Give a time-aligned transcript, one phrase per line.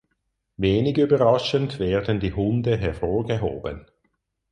[0.57, 3.85] Wenig überraschend werden die Hunde hervorgehoben.